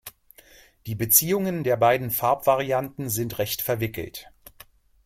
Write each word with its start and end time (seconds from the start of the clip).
Die 0.87 0.95
Beziehungen 0.95 1.63
der 1.63 1.77
beiden 1.77 2.09
Farbvarianten 2.09 3.07
sind 3.07 3.37
recht 3.37 3.61
verwickelt. 3.61 4.31